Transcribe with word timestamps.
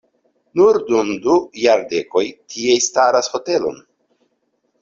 Nur 0.59 0.79
dum 0.87 1.11
du 1.25 1.35
jardekoj 1.65 2.25
tie 2.55 2.79
staras 2.89 3.33
hotelon. 3.35 3.79